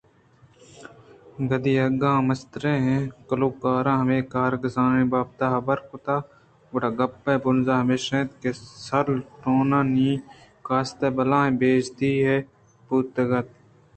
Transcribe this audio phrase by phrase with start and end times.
[1.49, 6.07] کدی اگاں آ مستر ءُکلرکاں مئے کار گسانی بابت ءَ حبر کُت
[6.71, 8.41] گڑا گپ ءِ بُنزہ ہمیش اَت
[8.85, 10.25] سارٹونی ءِ
[10.67, 12.35] قاصد ءِ بلاہیں بے عزتی ئے
[12.85, 13.49] بوتگ اَت